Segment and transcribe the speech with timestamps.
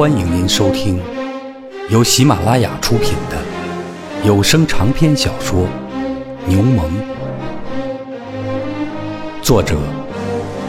[0.00, 0.98] 欢迎您收听
[1.90, 3.36] 由喜马拉雅出品的
[4.24, 5.66] 有声长篇小说
[6.46, 6.88] 《牛虻》，
[9.42, 9.76] 作者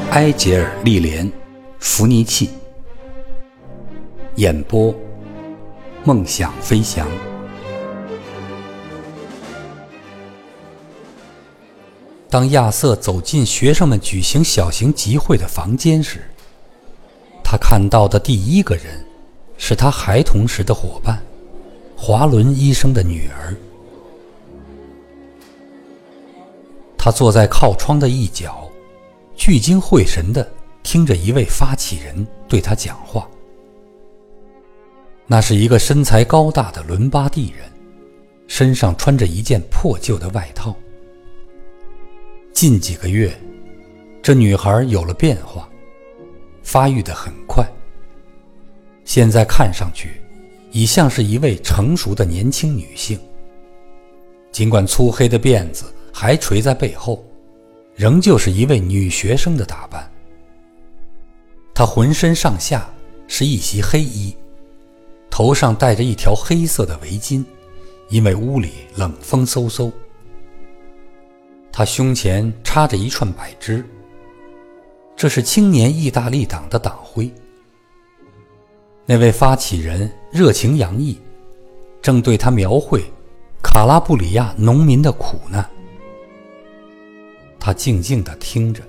[0.10, 1.26] 埃杰尔·利莲·
[1.80, 2.50] 弗尼契，
[4.36, 4.94] 演播
[6.04, 7.08] 梦想飞翔。
[12.30, 16.20] 当亚瑟走进学生们举行小型集会的房间时，
[17.42, 19.06] 他看到的第一个人
[19.64, 21.22] 是他孩童时的伙伴，
[21.96, 23.56] 华伦医生的女儿。
[26.98, 28.68] 他坐在靠窗的一角，
[29.36, 30.52] 聚精会神地
[30.82, 33.30] 听着一位发起人对他讲话。
[35.28, 37.72] 那是一个身材高大的伦巴第人，
[38.48, 40.76] 身上穿着一件破旧的外套。
[42.52, 43.32] 近几个月，
[44.24, 45.70] 这女孩有了变化，
[46.64, 47.64] 发育得很快。
[49.04, 50.22] 现在看上去，
[50.72, 53.20] 已像是一位成熟的年轻女性。
[54.52, 57.24] 尽管粗黑的辫子还垂在背后，
[57.96, 60.10] 仍旧是一位女学生的打扮。
[61.74, 62.90] 她浑身上下
[63.28, 64.36] 是一袭黑衣，
[65.30, 67.44] 头上戴着一条黑色的围巾，
[68.10, 69.92] 因为屋里冷风嗖嗖。
[71.72, 73.86] 他胸前插着一串柏枝，
[75.16, 77.32] 这是青年意大利党的党徽。
[79.12, 81.20] 那位发起人热情洋溢，
[82.02, 83.04] 正对他描绘
[83.62, 85.70] 卡拉布里亚农民的苦难。
[87.60, 88.82] 他静静地听着，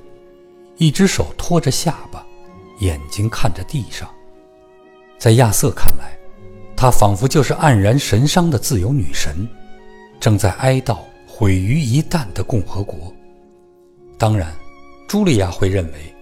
[0.76, 2.24] 一只手托着下巴，
[2.78, 4.08] 眼睛看着地上。
[5.18, 6.16] 在亚瑟看来，
[6.76, 9.48] 她仿佛就是黯然神伤的自由女神，
[10.20, 10.98] 正在哀悼。
[11.26, 13.12] 毁于一旦的共和国。
[14.16, 14.54] 当然，
[15.08, 16.14] 茱莉亚会认为，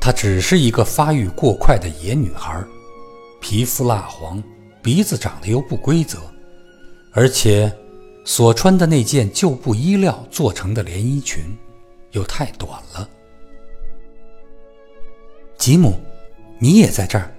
[0.00, 2.60] 她只是一个发育过快的野女孩，
[3.48, 4.42] 皮肤蜡黄，
[4.82, 6.18] 鼻子长得又不规则，
[7.12, 7.72] 而且
[8.24, 11.56] 所穿的那件旧布衣料做成的连衣裙
[12.10, 13.08] 又太短了。
[15.56, 15.94] 吉姆，
[16.58, 17.32] 你也在这儿。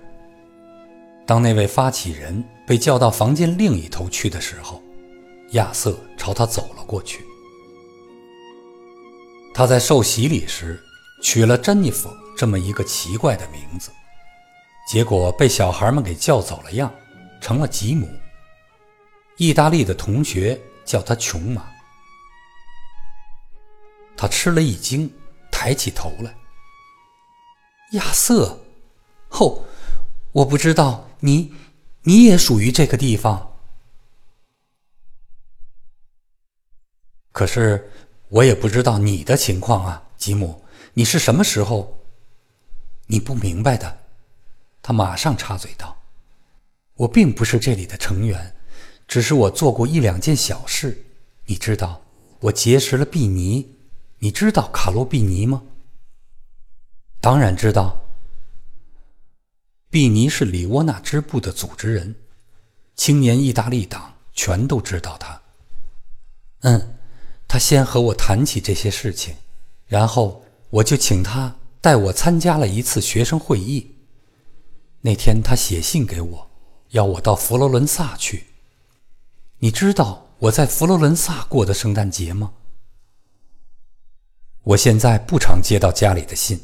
[1.26, 4.82] 当那位发起人被叫到房间另一头去的时候。
[5.52, 7.22] 亚瑟朝他走了过去。
[9.54, 10.82] 他在受洗礼时
[11.22, 13.92] 取了珍妮弗这么一个奇怪的名字，
[14.88, 16.90] 结果被小孩们给叫走了样，
[17.42, 18.10] 成了吉姆。
[19.36, 21.70] 意大利的同学叫他琼马。
[24.16, 25.14] 他吃了一惊，
[25.52, 26.34] 抬起头来。
[27.92, 28.58] 亚瑟，
[29.32, 29.62] 哦，
[30.32, 31.54] 我不知道你，
[32.04, 33.56] 你也属于这个地方。
[37.34, 37.92] 可是，
[38.30, 41.94] 我也不知道你的情况啊，吉姆，你是什么时候？
[43.08, 44.07] 你不明白的。
[44.88, 45.98] 他马上插嘴道
[46.96, 48.56] ：“我并不是这里的成员，
[49.06, 51.06] 只是我做过一两件小事。
[51.46, 52.02] 你知道，
[52.40, 53.76] 我结识了毕尼。
[54.20, 55.62] 你知道卡洛毕尼吗？
[57.20, 58.02] 当然知道。
[59.90, 62.16] 毕尼是里沃纳支部的组织人，
[62.96, 65.42] 青年意大利党全都知道他。
[66.62, 66.94] 嗯。”
[67.46, 69.36] 他先和我谈起这些事情，
[69.86, 73.97] 然后我就请他带我参加了一次学生会议。
[75.08, 76.52] 那天他写信给我，
[76.90, 78.48] 要我到佛罗伦萨去。
[79.60, 82.52] 你知道我在佛罗伦萨过的圣诞节吗？
[84.64, 86.60] 我现在不常接到家里的信。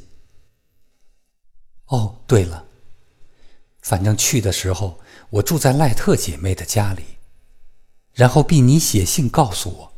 [1.86, 2.66] 哦，对了，
[3.82, 5.00] 反正去的时候
[5.30, 7.04] 我住在赖特姐妹的家里，
[8.12, 9.94] 然后毕尼写信告诉我。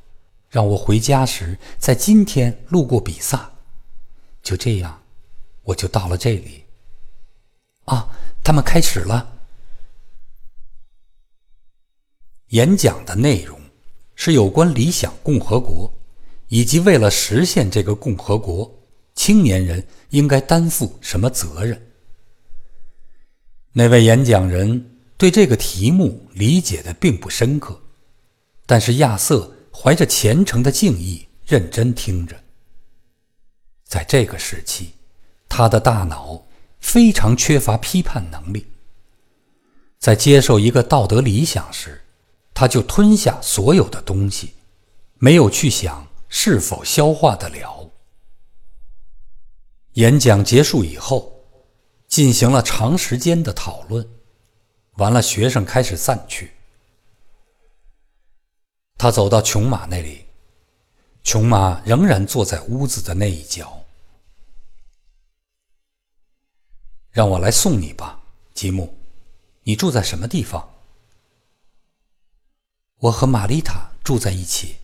[0.52, 3.54] 让我回家时，在今天路过比萨，
[4.44, 5.02] 就这样，
[5.64, 6.64] 我就到了这里。
[7.86, 8.10] 啊，
[8.46, 9.34] 他们开始了。
[12.50, 13.60] 演讲的内容
[14.16, 15.92] 是有关理想共和国，
[16.48, 18.72] 以及为了实现这个共和国，
[19.16, 21.92] 青年人应该担负什么责任。
[23.74, 27.82] 那位演讲人对这个题目理解的并不深刻，
[28.66, 29.52] 但是亚瑟。
[29.78, 32.42] 怀着虔诚的敬意，认真听着。
[33.84, 34.94] 在这个时期，
[35.50, 36.42] 他的大脑
[36.86, 38.68] 非常缺乏批判能力。
[39.98, 42.04] 在接受一个道德理想时，
[42.54, 44.54] 他就吞下所有的东西，
[45.16, 47.90] 没有去想是否消化得了。
[49.94, 51.44] 演讲结束以后，
[52.08, 54.08] 进行了长时间的讨论，
[54.98, 56.52] 完了，学生开始散去。
[58.96, 60.26] 他走到琼玛那里，
[61.24, 63.85] 琼玛仍然坐在屋子的那一角。
[67.16, 68.20] 让我来送你吧，
[68.54, 68.94] 吉姆。
[69.64, 70.82] 你住在什么地方？
[72.98, 74.80] 我和玛丽塔住在一起。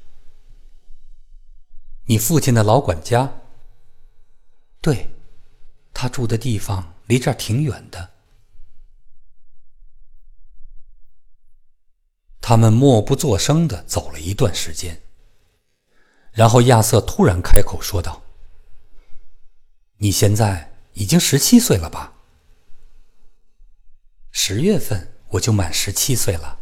[2.06, 3.34] 你父亲的老管家？
[4.80, 5.10] 对，
[5.94, 8.12] 他住的地方离这儿挺远的。
[12.40, 15.02] 他们默不作声的走了一段时间，
[16.32, 18.22] 然后亚瑟突然开口说道
[20.00, 22.11] ：“你现在已经十七岁了吧？
[24.32, 26.58] 十月份我就满十七岁了。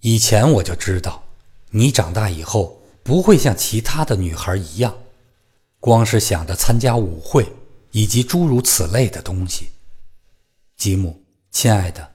[0.00, 1.24] 以前我就知道，
[1.70, 4.96] 你长大以后不会像其他的女孩一样，
[5.78, 7.50] 光是想着参加舞会
[7.90, 9.70] 以及诸如此类的东西。
[10.76, 12.08] 吉姆，亲爱的。”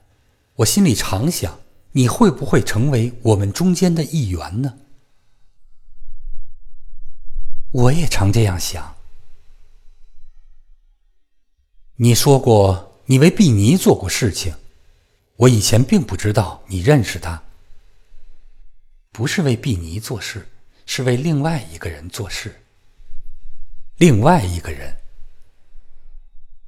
[0.56, 1.60] 我心里常想，
[1.92, 4.74] 你会不会成为我们中间的一员呢？
[7.72, 8.95] 我也常这样想。
[11.98, 14.54] 你说过你为毕尼做过事情，
[15.38, 17.42] 我以前并不知道你认识他。
[19.14, 20.46] 不是为毕尼做事，
[20.86, 22.64] 是为另外一个人做事。
[23.96, 24.98] 另外一个人，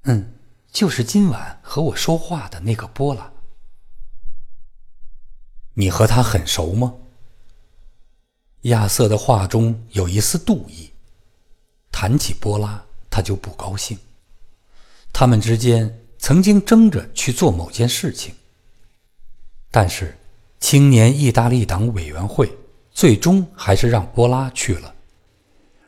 [0.03, 0.33] 嗯，
[0.71, 3.33] 就是今晚和我说话的那个波拉。
[5.73, 6.95] 你和他很熟吗？
[8.61, 10.93] 亚瑟的话中有一丝妒意。
[11.91, 13.99] 谈起波拉，他就不高兴。
[15.19, 18.35] 他们之间曾经争着去做某件事情，
[19.71, 20.15] 但是
[20.59, 22.55] 青年意大利党委员会
[22.91, 24.93] 最终还是让波拉去了，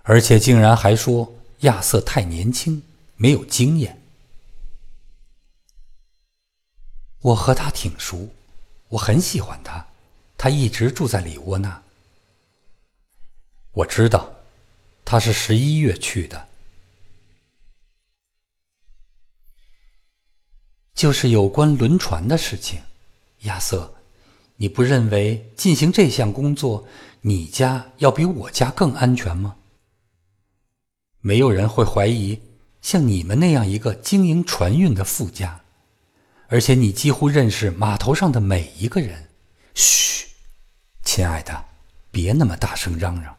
[0.02, 2.82] 而且竟然还说亚瑟太年轻，
[3.18, 4.02] 没有经验。
[7.22, 8.30] 我和他挺熟。
[8.88, 9.86] 我很喜欢他，
[10.40, 11.84] 他一直住在里窝那。
[13.74, 14.34] 我知道，
[15.06, 16.49] 他是十一月去的，
[21.00, 22.82] 就是有关轮船的事情。
[23.44, 23.96] 亚瑟，
[24.58, 26.86] 你不认为进行这项工作，
[27.22, 29.56] 你家要比我家更安全吗？
[31.22, 32.42] 没有人会怀疑
[32.82, 35.62] 像你们那样一个经营船运的富家。
[36.50, 39.30] 而且你几乎认识码头上的每一个人。
[39.76, 40.28] 嘘，
[41.06, 41.64] 亲爱的，
[42.12, 43.34] 别那么大声嚷嚷。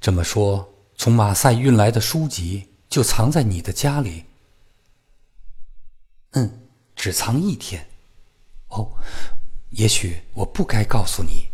[0.00, 0.66] 这么说，
[0.96, 4.24] 从马赛运来的书籍就藏在你的家里？
[7.00, 7.88] 只藏一天。
[8.68, 8.86] 哦，
[9.70, 11.46] 也许我不该告诉你。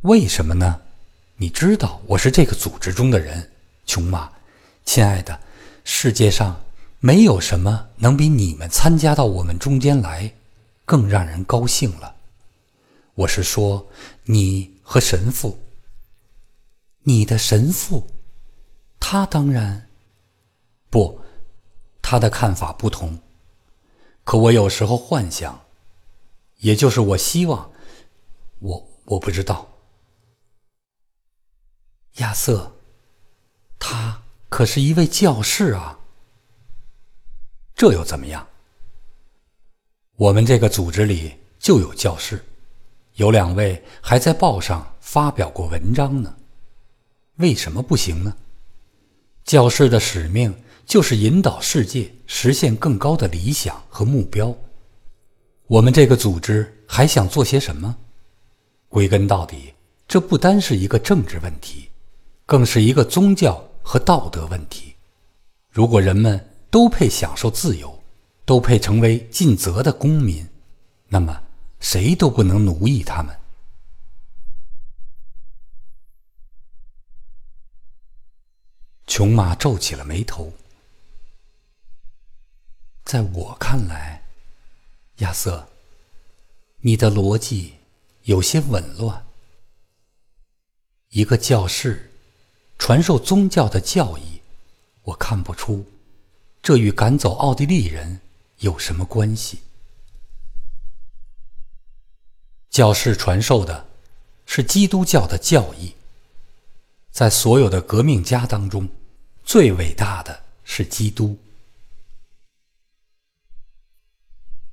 [0.00, 0.80] 为什么呢？
[1.36, 3.48] 你知道我是这个组织中的人，
[3.86, 4.28] 琼玛，
[4.84, 5.40] 亲爱的，
[5.84, 6.60] 世界上。
[7.00, 10.34] 没有什么能比你们参加到我们中间来，
[10.84, 12.12] 更让人高兴了。
[13.14, 13.86] 我是说，
[14.24, 15.56] 你和神父。
[17.04, 18.04] 你的神父，
[18.98, 19.88] 他当然
[20.90, 21.20] 不，
[22.10, 23.18] 他的看法不同。
[24.24, 25.66] 可我有时候幻想，
[26.56, 27.70] 也就是我希望，
[28.60, 29.68] 我我不知道。
[32.14, 32.72] 亚瑟，
[33.78, 35.98] 他可是一位教士啊。
[37.74, 38.48] 这又怎么样？
[40.16, 42.42] 我们这个组织里就有教士，
[43.16, 46.34] 有两位还在报上发表过文章呢。
[47.36, 48.34] 为什么不行呢？
[49.44, 54.56] 教士的使命就是引导世界实现更高的理想和目标。
[55.66, 57.94] 我们这个组织还想做些什么？
[58.88, 59.74] 归根到底，
[60.08, 61.90] 这不单是一个政治问题，
[62.46, 64.94] 更是一个宗教和道德问题。
[65.70, 66.44] 如果人们……
[66.70, 67.98] 都配享受自由，
[68.44, 70.46] 都配成为尽责的公民，
[71.08, 71.42] 那么
[71.80, 73.34] 谁都不能奴役他们。
[79.06, 80.52] 琼玛皱起了眉头。
[83.08, 84.22] 在我看来，
[85.20, 85.66] 亚瑟，
[86.82, 87.76] 你的逻辑
[88.24, 89.24] 有些紊乱。
[91.08, 92.12] 一个教士
[92.76, 94.42] 传授宗教的教义，
[95.04, 95.86] 我看不出。
[96.60, 98.20] 这与赶走奥地利人
[98.58, 99.60] 有什么关系？
[102.68, 103.86] 教士传授的
[104.44, 105.94] 是基督教的教义。
[107.10, 108.86] 在所有的革命家当中，
[109.44, 111.38] 最伟大的是基督。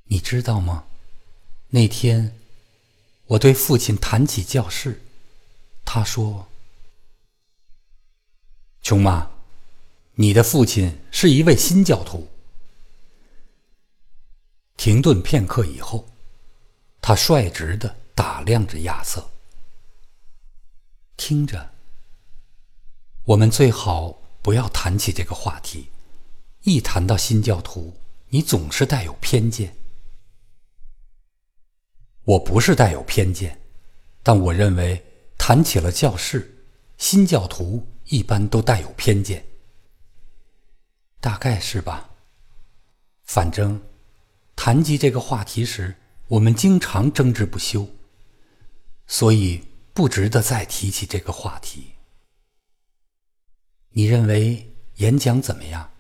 [0.05, 0.85] 你知道吗？
[1.69, 2.37] 那天
[3.25, 5.01] 我对父亲谈起教士，
[5.83, 6.47] 他说
[8.81, 9.31] ：“琼妈。”
[10.17, 12.29] 你的父亲是一位新教徒。
[14.77, 16.07] 停顿片刻以后，
[17.01, 19.29] 他率直的打量着亚瑟，
[21.17, 21.71] 听着。
[23.25, 25.89] 我们最好不要谈起这个话题，
[26.63, 27.93] 一谈到新教徒，
[28.29, 29.75] 你总是带有偏见。
[32.25, 33.61] 我不是带有偏见，
[34.21, 35.03] 但我认为
[35.37, 36.65] 谈起了教士，
[36.97, 39.45] 新教徒一般都带有偏见。
[41.19, 42.09] 大概是吧。
[43.23, 43.81] 反正，
[44.55, 45.95] 谈及这个话题时，
[46.27, 47.87] 我们经常争执不休，
[49.05, 49.63] 所以
[49.93, 51.93] 不值得再提起这个话题。
[53.89, 55.91] 你认为演讲怎么样？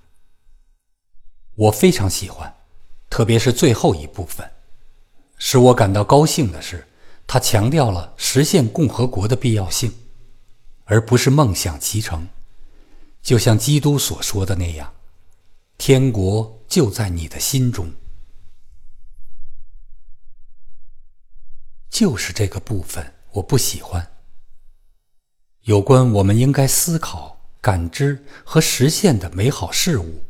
[1.55, 2.53] 我非常喜欢，
[3.09, 4.51] 特别是最后一部分。
[5.37, 6.87] 使我感到高兴的是，
[7.27, 9.93] 他强调了实现共和国的必要性，
[10.85, 12.27] 而不是梦想其成。
[13.21, 14.93] 就像基督所说的那样，
[15.77, 17.91] 天国就在你的心中。
[21.89, 24.11] 就是这个部分我不喜欢。
[25.63, 30.23] 有关我们应该思考、感知和实现的美好事物，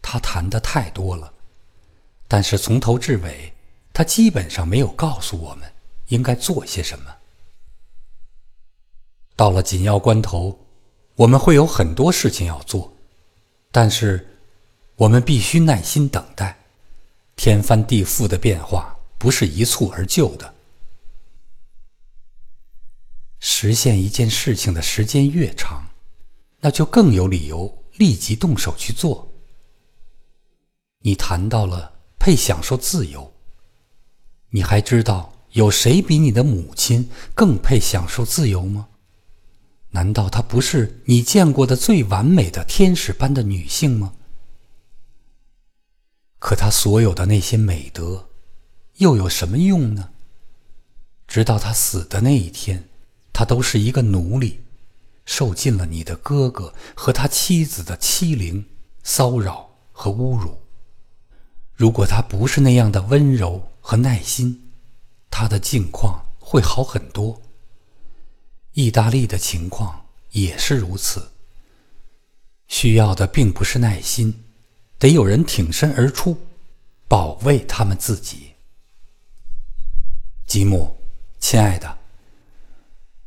[0.00, 1.32] 他谈的太多了，
[2.28, 3.52] 但是从头至尾。
[3.96, 5.72] 他基本上没有告诉我们
[6.08, 7.16] 应该做些什么。
[9.34, 10.66] 到了紧要关头，
[11.14, 12.94] 我们会有很多事情要做，
[13.72, 14.36] 但是
[14.96, 16.58] 我们必须耐心等待。
[17.36, 20.54] 天翻地覆的变化不是一蹴而就的。
[23.38, 25.88] 实现一件事情的时间越长，
[26.60, 29.32] 那就更有理由立即动手去做。
[30.98, 33.32] 你谈到了配享受自由。
[34.50, 38.88] 你还知道有谁比你的母亲更配享受自由吗？
[39.90, 44.12] 难道她不是你见过的最完美的天使般的女性吗？
[46.38, 48.28] 可她所有的那些美德，
[48.96, 50.10] 又有什么用呢？
[51.26, 52.88] 直到她死的那一天，
[53.32, 54.60] 她都是一个奴隶，
[55.24, 58.64] 受尽了你的哥哥和他妻子的欺凌、
[59.02, 60.58] 骚扰和侮辱。
[61.74, 64.72] 如果她不是那样的温柔，和耐心，
[65.30, 67.40] 他的境况会好很多。
[68.72, 71.30] 意大利的情况也是如此。
[72.66, 74.42] 需要的并不是耐心，
[74.98, 76.36] 得有人挺身而出，
[77.06, 78.54] 保卫他们自己。
[80.48, 80.96] 吉姆，
[81.38, 81.96] 亲爱的，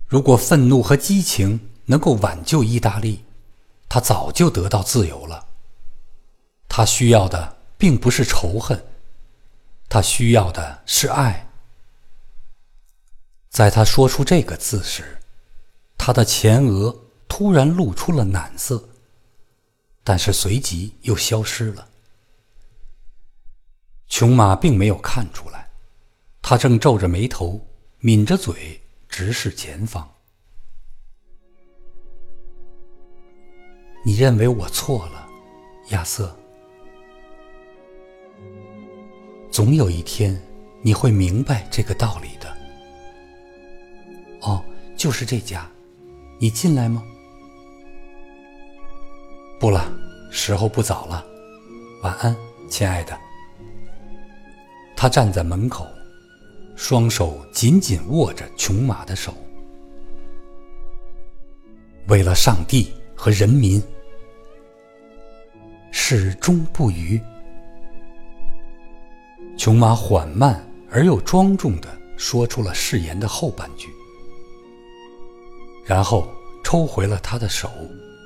[0.08, 3.24] 如果愤怒和激情能够挽救意大利，
[3.88, 5.48] 他早就得到自由了。
[6.68, 8.86] 他需要的并不是仇恨。
[9.90, 11.50] 他需要的是爱。
[13.50, 15.18] 在他说出这个字时，
[15.98, 16.96] 他的前额
[17.28, 18.90] 突然露出了暖色，
[20.04, 21.90] 但是随即又消失了。
[24.08, 25.70] 琼玛并没有看出来，
[26.42, 27.68] 他正皱着眉头，
[28.00, 30.08] 抿着嘴，直视前方。
[34.06, 35.28] 你认为我错了，
[35.90, 36.36] 亚瑟？
[39.60, 40.42] 总有一天，
[40.82, 42.48] 你会明白这个道理的。
[44.40, 44.64] 哦，
[44.96, 45.70] 就是这家，
[46.40, 47.04] 你进来吗？
[49.60, 49.84] 不了，
[50.32, 51.26] 时候不早了。
[52.04, 52.34] 晚安，
[52.70, 53.20] 亲爱的。
[54.96, 55.86] 他站在门口，
[56.78, 59.34] 双手紧紧握着琼玛的手。
[62.08, 63.84] 为了上帝和人民，
[65.92, 67.22] 始终不渝。
[69.60, 73.90] 琼玛缓慢而又庄重地说出了誓言的后半句，
[75.84, 76.30] 然后
[76.64, 77.70] 抽回了他的手，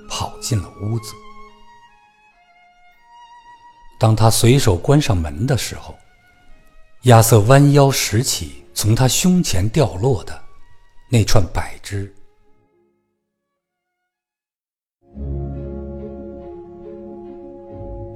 [0.08, 1.12] 跑进了屋子。
[4.00, 5.96] 当他随手关上门的时候，
[7.06, 10.40] 亚瑟弯腰拾起从他胸前掉落的
[11.10, 12.14] 那串柏枝。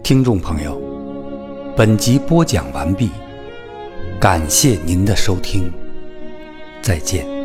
[0.04, 0.87] 听众朋友。
[1.78, 3.12] 本集播讲完毕，
[4.20, 5.72] 感谢您的收听，
[6.82, 7.37] 再见。